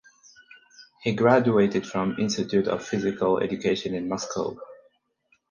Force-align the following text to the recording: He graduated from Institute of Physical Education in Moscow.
He 1.03 1.13
graduated 1.13 1.85
from 1.85 2.17
Institute 2.17 2.67
of 2.67 2.83
Physical 2.83 3.37
Education 3.37 3.93
in 3.93 4.09
Moscow. 4.09 4.57